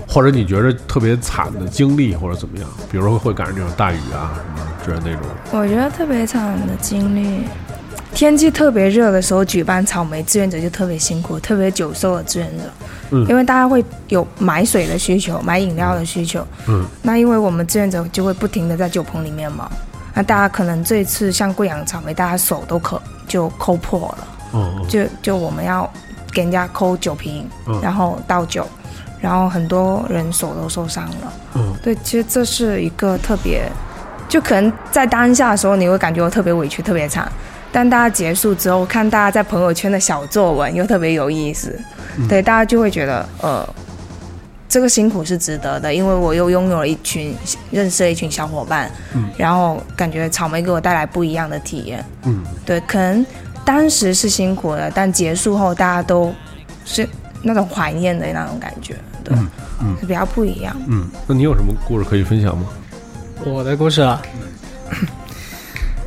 [0.07, 2.67] 或者你觉得特别惨的经历或者怎么样？
[2.91, 5.21] 比如说会赶上这种大雨啊什么之类那种。
[5.51, 7.41] 我觉得特别惨的经历，
[8.15, 12.63] 天气特别热的时候举办草莓志愿者就特别辛苦，特别久受的志愿者，
[13.11, 13.27] 嗯。
[13.27, 16.85] 因为大家会有买水的需求，买饮料的需求，嗯。
[17.01, 19.69] 那因为我们志愿者就会不停的在酒棚里面嘛，
[20.13, 24.85] 那大家可能这次像贵阳草莓，大家手都可就抠破了，哦哦。
[24.87, 25.87] 就就我们要
[26.31, 27.77] 给人家抠酒瓶，嗯。
[27.81, 28.65] 然后倒酒，
[29.19, 31.33] 然后很多人手都受伤了。
[31.55, 31.75] 嗯。
[31.83, 33.69] 对，其实这是一个特别，
[34.29, 37.29] 就可能在当下的时候，你会感觉我特别委屈、特别惨，
[37.75, 41.77] 但大家结束之后，看大家在朋友圈的小作文，又特别有意思。
[42.29, 43.67] 对，大家就会觉得，呃，
[44.69, 47.35] 这个辛苦是值得的，因为我又拥有了一群
[47.71, 52.01] 认识了一群小伙伴，嗯然后感觉草莓给我带来不一样的体验。
[52.23, 53.25] 嗯对，可能
[53.65, 56.33] 当时是辛苦的，但结束后大家都
[56.85, 57.05] 是
[57.41, 59.49] 那种怀念的那种感觉，对，嗯
[59.81, 60.73] 嗯是比较不一样。
[60.87, 62.67] 嗯，那你有什么故事可以分享吗？
[63.43, 64.21] 我的故事啊，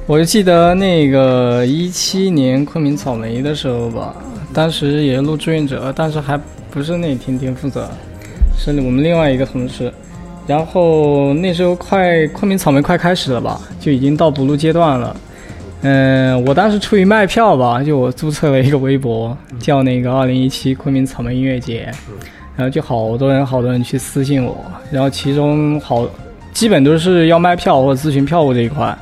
[0.08, 4.16] 我就记得那个一七年昆明草莓的时候吧，
[4.54, 6.34] 当时也录志愿者，但是还
[6.70, 7.86] 不是那天天负责，
[8.56, 9.92] 是我们另外一个同事。
[10.46, 15.14] 然后那时候快昆明草莓快开始了吧，就已经到补录阶段了。
[15.82, 21.86] 嗯，我当时出于卖票吧，就我注册了一个微博，叫那个二零一七昆明草莓音乐节，
[22.56, 24.56] 然后就好多人好多人去私信我，
[24.90, 26.08] 然后其中好
[26.54, 28.96] 基本都是要卖票或者咨询票务这一块，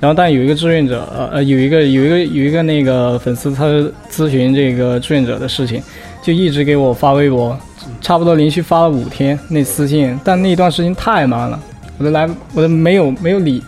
[0.00, 3.64] 然后但有一个志愿者，呃呃有一个有一个有一个那个粉丝他
[4.10, 5.82] 咨询这个志愿者的事情，
[6.22, 7.58] 就一直给我发微博。
[8.02, 11.58] 差不多连续发了五天那私信，但那段时间太忙了，
[11.96, 13.62] 我都来，我都没有没有理，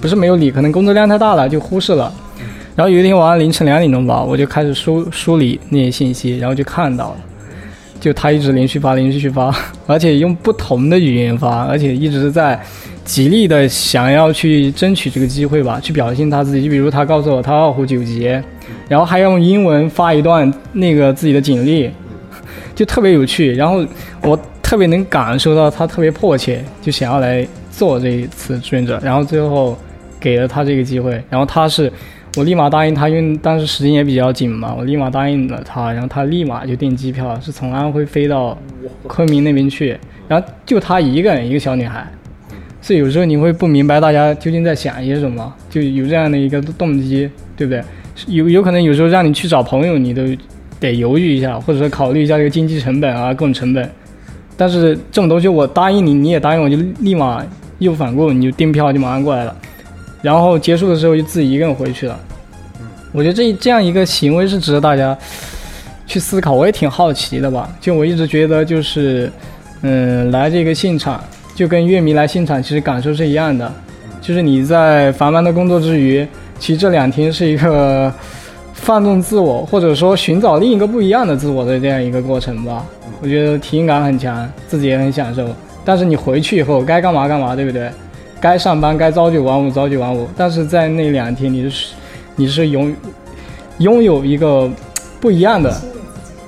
[0.00, 2.10] 不是没有理，可能工作量太大了就忽视了。
[2.74, 7.16] 然后有一天晚上凌晨两点钟吧，我就开始梳梳理那些信息，然后就看到了，
[8.00, 9.54] 就他一直连续发连续发，
[9.86, 12.58] 而且用不同的语言发，而且一直在
[13.06, 16.64] 极力的想要去争取这个机会吧，去表现他自己。
[16.64, 18.26] 就比如他告诉我他二胡九级，
[18.88, 21.90] 然后还用英文发一段那个自己的简历。
[22.76, 23.82] 就特别有趣，然后
[24.20, 29.74] 我特别能感受到他特别迫切，就想要来做这一次志愿者，然后最后
[30.20, 31.90] 给了他这个机会，然后他是
[32.36, 38.58] 我立马答应他，因为当时时间也比较紧嘛，我立马答应了他，然后他立马就订机票，是从安徽飞到
[39.06, 39.96] 昆明那边去，
[40.28, 42.06] 然后就他一个人，一个小女孩，
[42.86, 47.82] 所以有时候你会不明白大家究竟在想些什么，就有这样的一个动机，对不对？
[48.28, 50.22] 有有可能有时候让你去找朋友，你都。
[50.78, 53.90] 得犹豫一下，或者说考虑一下这个经济成本啊，各种成本。
[54.58, 57.42] 但是这种东西我答应你，你也答应我，就立马
[57.78, 59.56] 义无反顾，你就订票就马上过来了。
[60.20, 62.20] 然后结束的时候就自己一个人回去了。
[63.10, 65.16] 我觉得这这样一个行为是值得大家
[66.06, 66.52] 去思考。
[66.52, 69.32] 我也挺好奇的吧，就我一直觉得就是，
[69.80, 71.24] 嗯，来这个现场
[71.56, 73.72] 就跟乐迷来现场其实感受是一样的，
[74.20, 76.24] 就是你在繁忙的工作之余，
[76.60, 78.12] 其实这两天是一个。
[78.78, 82.84] 放纵自我，或者说寻找另一个不一样的自我的这样一个过程吧，
[83.22, 85.48] 我觉得体验感很强，自己也很享受。
[85.82, 87.90] 但是你回去以后该干嘛干嘛，对不对？
[88.38, 90.28] 该上班该朝九晚五朝九晚五。
[90.36, 91.94] 但是在那两天，你是
[92.36, 92.94] 你是拥
[93.78, 94.70] 拥有一个
[95.20, 95.74] 不一样的，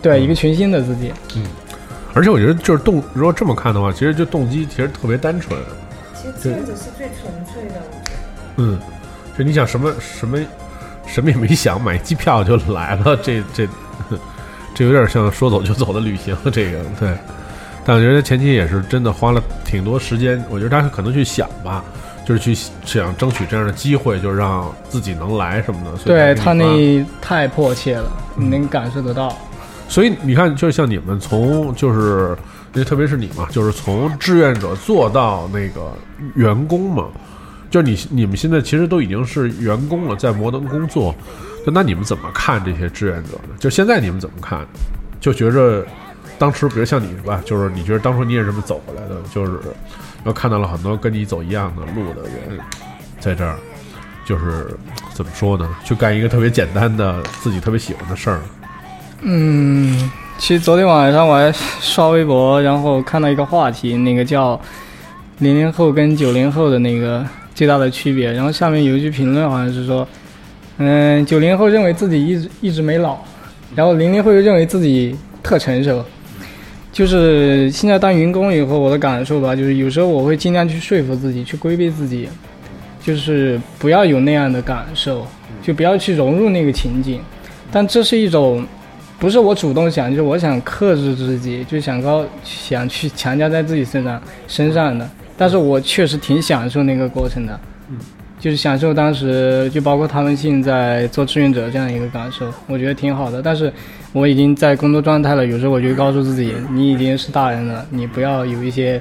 [0.02, 1.10] 对，一个全新的自己。
[1.34, 1.42] 嗯，
[2.18, 5.56] 而且我觉得就是动，如果这么看的话，其实就动机其实特别单纯。
[6.16, 7.80] 其实这样子是最纯粹的。
[8.56, 8.76] 嗯，
[9.38, 10.36] 就你想什么什么。
[11.10, 13.66] 什么也没想，买机票就来了，这这
[14.74, 16.36] 这有点像说走就走的旅行。
[16.52, 17.16] 这个对，
[17.82, 20.44] 但我觉得前期也是真的花了挺多时间。
[20.50, 21.82] 我觉得他可能去想吧，
[22.26, 22.54] 就是去
[22.84, 25.96] 想争取这样的机会，就让自己能来什么的。
[26.04, 29.34] 对他那太迫切了，你能感受得到。
[29.88, 32.36] 所以你看，就像你们从就是，
[32.74, 35.92] 因为特别是你嘛，就是从志愿者做到那个
[36.34, 37.06] 员工嘛。
[37.70, 41.14] 就你你们现在其实都已经是员工了，在摩登工作，
[41.66, 43.54] 那你们怎么看这些志愿者呢？
[43.58, 44.66] 就现在你们怎么看？
[45.20, 45.84] 就觉着
[46.38, 49.60] 当时，比如像你吧，就是你觉得当初你也这么走过来的，就是
[50.24, 52.58] 又看到了很多跟你走一样的路的人，
[53.20, 53.56] 在这儿，
[54.24, 54.74] 就是
[55.12, 55.68] 怎么说呢？
[55.84, 58.40] 去干一个特别简单的自己特别喜欢的事儿。
[59.22, 64.60] 嗯，其实昨天晚上我还刷微博，然后看到一个话题，那个叫
[65.38, 67.24] 零零后跟九零后的那个。
[67.54, 70.06] 最大的区别，然后下面有一句评论，好像是说，
[70.76, 73.16] 嗯，九零后认为自己一直一直没老，
[73.74, 76.04] 然后零零后又认为自己特成熟。
[76.92, 82.28] 就是现在当员工以后，我的感受吧，就是有时候我会尽量去说服自己，去规避自己，
[83.02, 85.26] 就是不要有那样的感受，
[85.60, 87.20] 就不要去融入那个情景。
[87.72, 88.64] 但这是一种，
[89.18, 95.08] 不是我主动想，就是我想克制自己，就想高想去强加在自己身上身上的。
[95.36, 97.96] 但是我确实挺享受那个过程的，嗯，
[98.38, 103.42] 就是享受当时就包括他们现在做志愿者这样一个感受，我觉得挺好的。
[103.42, 103.72] 但是
[104.12, 109.00] 我已经在工作状态了，有时候我就告诉自己，你已经是大人了，你不要有一些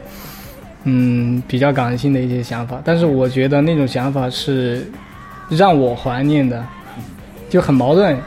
[0.84, 2.82] 嗯比较感性的一些想法。
[2.84, 4.88] 但是我觉得那种想法是
[5.50, 6.64] 让我怀念的，
[7.50, 8.18] 就很矛盾。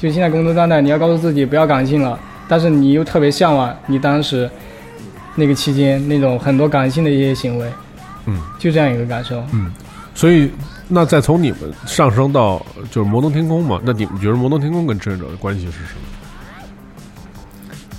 [0.00, 4.50] 就现在工作状态，你要告诉自己不要感性了，但是你又特别向往你当时。
[5.36, 7.72] 那个期间，那种很多感性的一些行为，
[8.26, 9.72] 嗯，就这样一个感受，嗯，
[10.12, 10.50] 所以
[10.88, 12.60] 那再从你们上升到
[12.90, 16.00] 就是摩登天空嘛，那你们觉得摩登天空跟志愿者的关系是什么？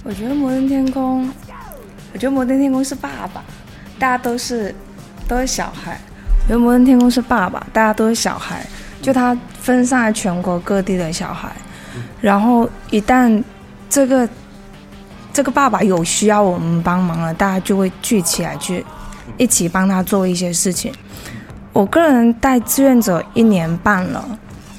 [0.03, 1.27] 我觉得摩登天空，
[2.13, 3.41] 我觉得摩登天空是爸爸，
[3.97, 4.75] 大家都是
[5.25, 5.99] 都是小孩。
[6.43, 8.63] 我觉得摩登天空是爸爸，大家都是小孩，
[9.01, 11.49] 就他分散在全国各地的小孩，
[12.21, 13.43] 然后一旦
[13.89, 14.29] 这个。
[15.33, 18.85] 这个爸爸有需要我们帮忙了，大家就会聚起来去
[19.37, 20.93] 一起帮他做一些事情。
[21.71, 24.21] 我个人带志愿者一年半了，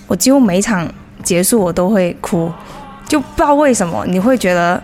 [0.07, 0.87] 我几乎每场
[1.23, 2.53] 结束我都会哭，
[3.09, 4.83] 就不知道为什么，你会觉得，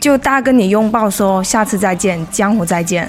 [0.00, 3.06] 就大家跟你拥抱说下次再见，江湖再见。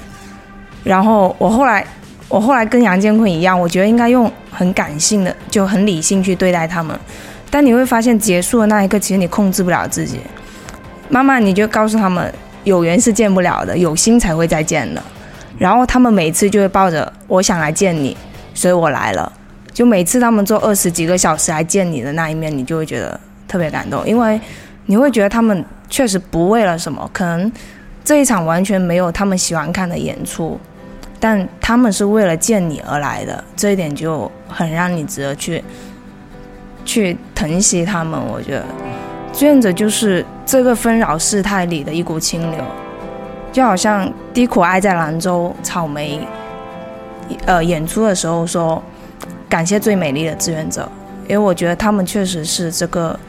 [0.83, 1.87] 然后我后来，
[2.27, 6.99] 我后来跟杨建坤一样，我觉得应该用很感性的，就很理性去对待他们。
[7.49, 10.19] 但你会发现，结束的那一刻，其实你控制不了自己。
[11.09, 12.33] 慢慢你就告诉他们，
[12.63, 15.01] 有缘是见不了的，有心才会再见的。
[15.57, 18.15] 然后他们每次就会抱着我想来见你，
[18.53, 19.31] 所以我来了。
[19.73, 24.39] 就每次他们坐二十几个小时来见你的那一面，你就会觉得特别感动，因为
[24.85, 27.51] 你会觉得他们确实不为了什么，可能
[28.03, 30.59] 这一场完全没有他们喜欢看的演出，
[31.19, 35.63] 但他们是为了见你而来的，这一点就很让你值得去
[36.89, 38.19] 去疼惜他们。
[38.19, 38.65] 我觉得
[39.31, 42.59] 志愿者就是这个纷扰世态里的一股清流。
[43.51, 46.27] 就好像《低苦爱在兰州》草莓，
[47.45, 48.81] 呃，演出的时候说，
[49.47, 50.89] 感谢最美丽的志愿者，
[51.27, 53.19] 因为我觉得他们确实是这个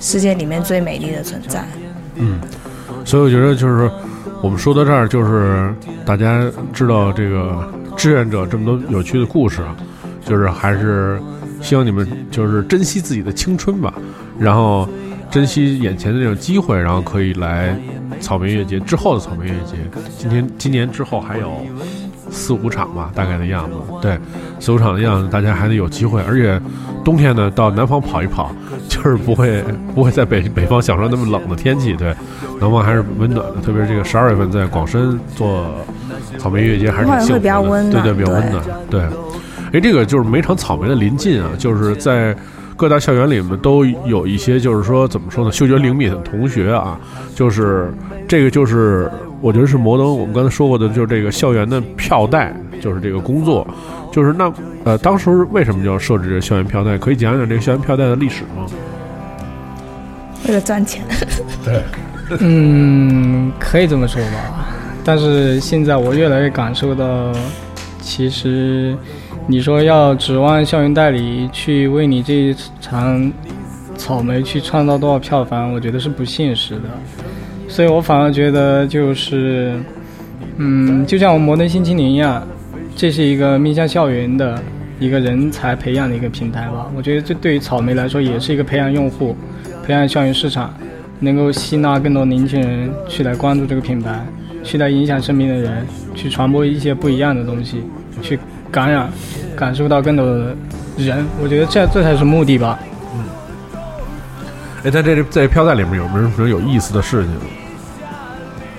[0.00, 1.64] 世界里面最美丽的存在。
[2.16, 2.40] 嗯，
[3.04, 3.90] 所以我觉得就是
[4.40, 5.74] 我们说到这儿，就是
[6.04, 6.40] 大家
[6.72, 9.60] 知道这个志愿者这么多有趣的故事，
[10.24, 11.20] 就是还是
[11.64, 13.92] 希望你们就是珍惜自己的青春吧，
[14.38, 14.88] 然后
[15.30, 17.76] 珍惜眼前的这种机会，然后可以来。
[18.20, 19.76] 草莓音乐节之后的草莓音乐节，
[20.16, 21.66] 今天今年之后还有
[22.30, 23.76] 四五场吧，大概的样子。
[24.00, 24.16] 对，
[24.60, 26.22] 四五场的样子，大家还得有机会。
[26.22, 26.60] 而且
[27.04, 28.54] 冬天呢，到南方跑一跑，
[28.88, 29.62] 就是不会
[29.94, 31.94] 不会在北北方享受那么冷的天气。
[31.94, 32.14] 对，
[32.60, 35.66] 南方还是温暖的，特别是这个十二月份在广深做
[36.38, 37.90] 草莓音乐节还是挺幸福的。
[37.90, 38.64] 对对，比较温暖。
[38.88, 39.02] 对，
[39.74, 42.34] 哎，这个就是每场草莓的临近啊，就是在。
[42.76, 45.52] 各大校园里面都有一些，就是说怎么说呢？
[45.52, 46.98] 嗅觉灵敏的同学啊，
[47.32, 47.88] 就是
[48.26, 49.08] 这个，就是
[49.40, 50.04] 我觉得是摩登。
[50.04, 53.64] 我们刚才说过的，就是这个校园的票代，就是这个工作，
[54.10, 56.98] 就是那呃，当时为什么就要设置这校园票代？
[56.98, 58.66] 可以讲讲这个校园票代的历史吗？
[60.48, 61.04] 为了赚钱。
[61.64, 61.80] 对，
[62.40, 64.66] 嗯，可以这么说吧。
[65.04, 67.32] 但是现在我越来越感受到，
[68.00, 68.96] 其实。
[69.46, 73.30] 你说要指望校园代理去为你这一场
[73.94, 76.82] 草莓去创造多少票房，我觉得是不现实的。
[77.68, 79.78] 所以我反而觉得就是，
[80.56, 82.42] 嗯，就像我们摩登新青年一样，
[82.96, 84.60] 这是一个面向校园的
[84.98, 86.90] 一个人才培养的一个平台吧。
[86.96, 89.36] 我觉得这对于草莓来说也是一个培养用户、
[89.84, 90.72] 培养校园市场，
[91.20, 94.24] 能够吸纳更多年轻人去来关注这个品牌，
[94.62, 97.82] 去来影响身边的人，去传播一些不一样的东西，
[98.22, 98.38] 去。
[98.74, 99.08] 感染，
[99.54, 100.56] 感受到更多的
[100.96, 102.76] 人，我觉得这这才是目的吧。
[103.14, 103.24] 嗯。
[104.82, 107.30] 哎，在这在飘带里面有没有什么有意思的事情？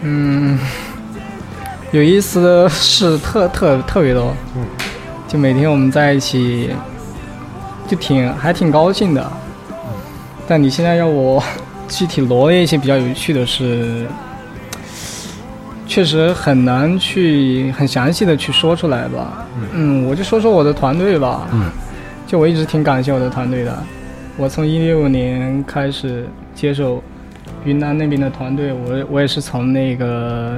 [0.01, 0.59] 嗯，
[1.91, 4.35] 有意思的事特特特别多。
[4.57, 4.65] 嗯。
[5.29, 6.71] 就每天我们在一起，
[7.87, 9.31] 就挺还挺高兴的。
[9.71, 9.77] 嗯。
[10.45, 11.41] 但你现在让我
[11.87, 14.05] 具体罗列一些比较有趣的事。
[15.95, 19.47] 确实很难去很详细的去说出来吧。
[19.73, 21.47] 嗯，我就说说我的团队吧。
[21.53, 21.71] 嗯，
[22.27, 23.73] 就我一直挺感谢我的团队的。
[24.35, 27.01] 我从一六年开始接手
[27.63, 30.57] 云南那边的团队，我我也是从那个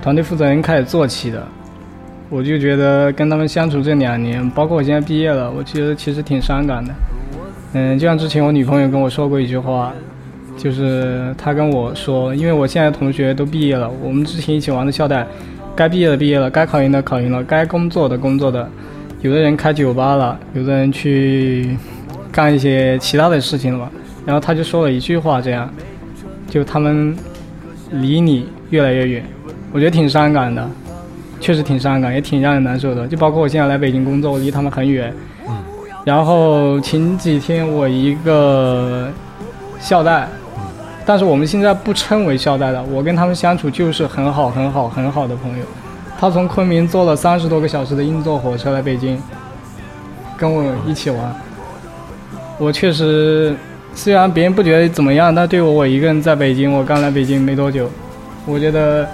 [0.00, 1.46] 团队负责人开始做起的。
[2.30, 6.94] 我就觉得跟他们相处这两年，包括我现在毕业了，我觉得其实挺伤感的。
[7.74, 9.92] 嗯，就像之前我女朋友跟我说过一句话。
[10.62, 15.26] 就是他跟我说，因为我现在同学都毕业了，我们之前一起玩的校代，
[15.74, 18.68] 该毕业的毕业了，该考研的考研了，该工作的工作的，
[19.22, 21.76] 有的人开酒吧了，有的人去
[22.30, 23.90] 干一些其他的事情了嘛。
[24.24, 25.68] 然后他就说了一句话，这样，
[26.48, 27.12] 就他们
[27.90, 29.24] 离你越来越远，
[29.72, 30.70] 我觉得挺伤感的，
[31.40, 33.08] 确实挺伤感，也挺让人难受的。
[33.08, 35.12] 就包括我现在来北京工作，我离他们很远。
[36.04, 39.08] 然后前几天我一个
[39.80, 40.28] 校代。
[41.04, 45.64] 但是我们现在不称为校代了，我跟他们相处就是很好很好很好的朋友。
[46.18, 49.20] 他从昆明坐了三十多个小时的硬座火车来北京，
[50.36, 51.34] 跟我一起玩。
[52.58, 53.56] 我确实，
[53.92, 57.90] 虽然别人不觉得怎么样，但对我我一个人在北京，我刚来北京没多久，
[58.46, 59.08] 我觉得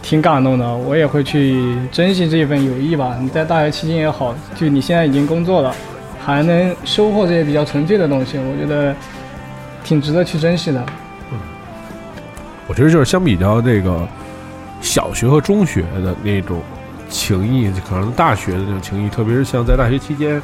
[0.00, 0.74] 挺感动的。
[0.74, 3.18] 我也会去珍惜这份友谊吧。
[3.20, 5.74] 你在大学期间也好，就你现在已经工作了，
[6.24, 8.94] 还能收获这些比较纯粹的东西，我觉得
[9.82, 10.82] 挺值得去珍惜的。
[12.66, 14.06] 我觉得就是相比较这个
[14.80, 16.60] 小学和中学的那种
[17.08, 20.40] 情谊，可能大学的那种情谊，特别是像在大学期间，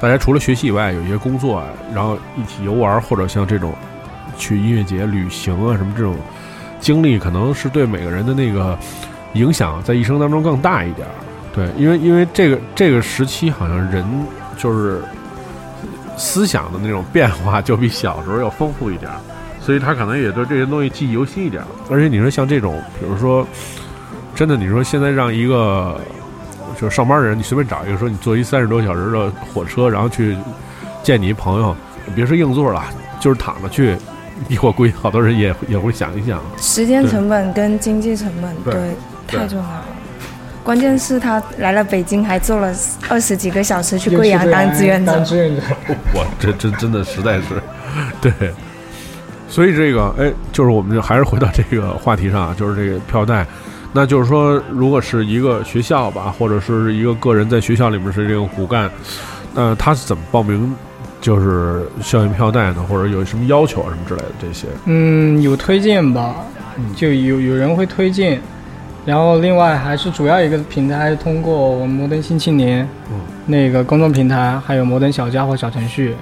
[0.00, 1.62] 大家除了学习以外，有一些工作，
[1.94, 3.72] 然后一起游玩，或者像这种
[4.36, 6.16] 去音乐节、旅行啊什么这种
[6.80, 8.78] 经历，可能是对每个人的那个
[9.32, 11.06] 影响，在一生当中更大一点。
[11.54, 14.04] 对，因为因为这个这个时期好像人
[14.58, 15.02] 就是
[16.16, 19.10] 思想的那种变化就比小时候要丰富一点，
[19.64, 21.66] 所以他可能也对这些东西记忆犹新一点儿。
[21.90, 23.46] 而且你说像这种，比如说
[24.34, 25.98] 真的，你说现在让一个
[26.78, 30.36] 就是上班的人，你随便找一个说你坐一三十多小时的火车，然后去
[31.02, 31.74] 见你一朋友，
[32.14, 32.84] 别说硬座了，
[33.20, 33.96] 就是躺着去，
[34.60, 36.42] 我估计好多人也也会想一想。
[36.58, 38.74] 时间成本跟经济成本，对
[39.26, 39.84] 对，太重要了。
[40.62, 42.74] 关键是他来了北京，还坐了
[43.08, 45.24] 二十几个小时去贵阳当志愿者当。
[45.24, 45.62] 志愿者，
[46.14, 47.62] 我这真真的实在是，
[48.20, 48.32] 对，
[49.54, 53.46] 所以这个哎，就是我们就还是回到这个话题上啊，就是这个票代，
[53.92, 58.90] 那就是说，如果是一个学校吧，或者是一个个人在学校里面是这个骨干，
[59.54, 60.74] 那他是怎么报名？
[61.20, 64.66] 就是校园票代呢，或者有什么要求啊什么之类的这些？
[64.86, 66.34] 嗯，有推荐吧，
[66.96, 68.40] 就有有人会推荐，
[69.06, 72.82] 然后另外还是主要一个平台是通过我们摩登新青年，
[73.12, 76.16] 嗯那个公众平台，还有摩登小家伙小程序，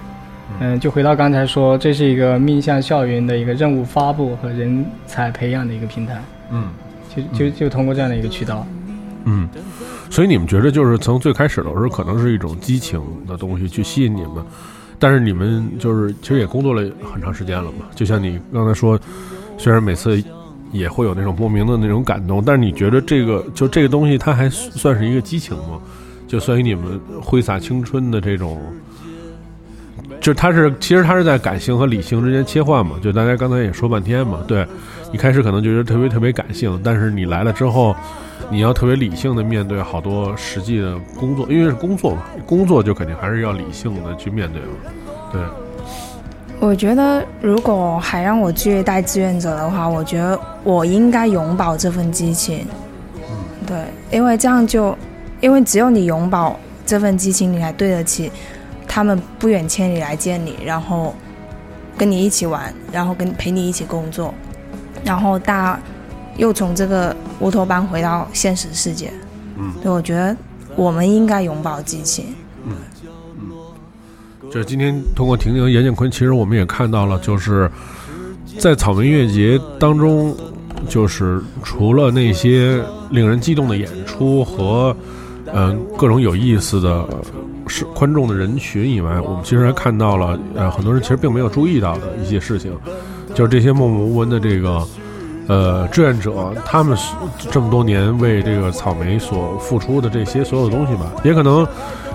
[0.61, 6.69] 嗯，就回到刚才说，这是一个面向校园的一个任务发布和人才培养的一个平台，嗯
[7.15, 8.67] 就就就通过这样的一个渠道。
[9.25, 9.49] 嗯，
[10.11, 14.45] 所以你们觉得就是从最开始的时候，可能是一种激情的东西去吸引你们，
[14.99, 16.83] 但是你们就是其实也工作了
[17.13, 17.87] 很长时间了嘛。
[17.95, 18.99] 就像你刚才说，
[19.57, 20.23] 虽然每次
[20.73, 25.81] 也会有那种莫名的那种感动，但是你觉得这个就这个东西，它还算是一个激情吗？
[26.27, 28.61] 就算于你们挥洒青春的这种，
[30.21, 32.97] 就他是其实他是在感性和理性之间切换嘛。
[33.03, 34.67] 就大家刚才也说半天嘛，对，
[35.13, 37.95] 一开始可能觉得特别特别感性，但是你来了之后。
[38.51, 44.69] 你要特别理性的面对好多实际的工作，因为是工作嘛，工作就肯定还是要理性的去面对嘛。
[45.33, 45.41] 对，
[46.61, 52.67] 我觉得如果还让我去带志愿者的话，我觉得我应该永葆这份激情。
[53.67, 53.79] 对，
[54.11, 54.95] 因为这样就，
[55.41, 56.53] 因为只有你永葆
[56.85, 58.31] 这份激情，你才对得起
[58.95, 61.15] 他们不远千里来见你，然后
[61.97, 64.35] 跟你一起玩，然后跟陪你一起工作，
[65.03, 65.81] 然后大
[66.37, 69.11] 又从这个乌托邦回到现实世界。
[69.57, 70.37] 嗯，对，我觉得
[70.77, 72.35] 我们应该永葆激情。
[72.67, 72.73] 嗯
[74.51, 77.71] 就是今天通过婷婷和严建坤，其实我们也看到了，就是
[78.59, 80.37] 在草莓音乐节当中，
[80.87, 84.95] 就是除了那些令人激动的演出和
[85.47, 87.09] 嗯、呃各种有意思的
[87.67, 92.73] 是观众的人群以外，我们其实还看到了呃很多人其实并没有注意到的一些事情，
[93.35, 94.87] 就是这些默默无闻的这个。
[95.49, 97.17] 呃，志愿者他们是
[97.51, 101.67] 这么多年为这个草莓所付出的这些所有东西吧，也可能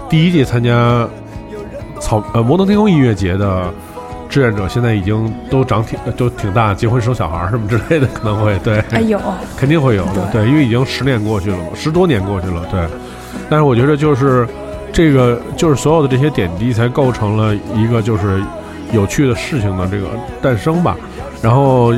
[0.09, 1.07] 第一届参加
[1.99, 3.69] 草呃摩登天空音乐节的
[4.29, 9.19] 志愿者现在已经都长挺都挺大，结婚生小孩儿什么之类的，可能会对，哎有，
[9.57, 12.79] 肯定会有的，对，因为已经十年过去了嘛，十多年过去了，对。
[13.49, 14.47] 但是我觉得就是
[14.97, 18.41] 这个就是所有的这些点滴才构成了一个就是
[18.91, 20.07] 有趣的事情的这个
[20.41, 20.97] 诞生吧。
[21.39, 21.93] 然后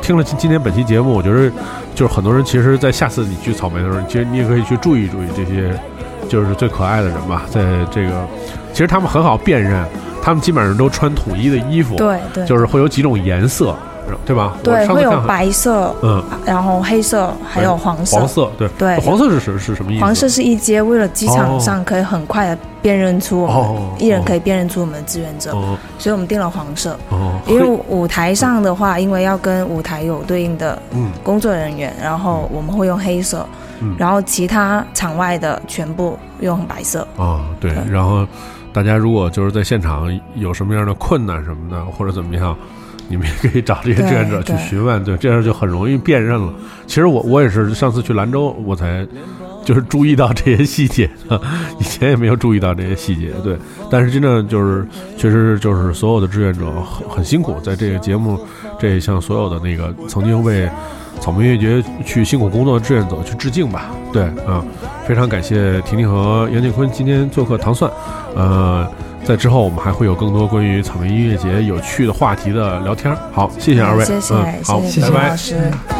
[0.00, 1.52] 听了今今天本期节目，我觉得
[1.94, 5.78] 就是很多人其实，在下次你去草莓的时候，其实你也可以去注意注意这些
[6.26, 7.60] 就是最可爱的人吧，在
[7.90, 8.26] 这个
[8.72, 9.84] 其实他们很好辨认，
[10.22, 13.76] 他们基本上都穿统一的衣服，对对，就是会有几种颜色，
[14.24, 14.56] 对吧？
[14.62, 18.16] 对，会有白色，嗯，然后黑色，还有黄色。
[18.18, 20.00] 黄色，对对黄色是是是什么意思？
[20.04, 26.98] 黄色是一阶，为了机场上可以很快的辨认出我们，哦，一人可以辨认出我们的志愿者，哦所以我们定了黄色。
[27.10, 33.46] 哦，因为舞台上的话，因为要跟舞台有对应的嗯工作人员，然后我们会用黑色，
[33.80, 37.06] 嗯然后其他场外的全部用白色。
[37.16, 38.26] 啊对，对然后
[38.72, 42.56] 大家如果就是在现场有什么样的困难什么的，或者怎么样。
[43.08, 46.52] 你们也可以找这些志愿者去询问，对，这样就很容易辨认了。
[46.86, 49.06] 其实我我也是上次去兰州，我才
[49.64, 51.40] 就是注意到这些细节的，
[51.78, 53.30] 以前也没有注意到这些细节。
[53.44, 53.56] 对，
[53.90, 54.86] 但是真的就是，
[55.16, 58.38] 确实就是所有的志愿者很很辛苦，在这个节目，
[58.78, 60.68] 这向所有的那个曾经为
[61.20, 63.90] 草莓音乐节去辛苦工作的志愿者去致敬吧。
[64.12, 64.64] 对，啊、
[65.06, 67.90] 非常感谢婷婷和杨建坤今天做客糖蒜，
[68.34, 68.86] 呃。
[69.26, 73.12] 在之后，我们还会有更多关于草莓音乐节有趣的话题的聊天。
[73.32, 75.36] 好，谢谢二位，谢谢，嗯，好，谢谢拜拜老。
[75.36, 75.95] 师。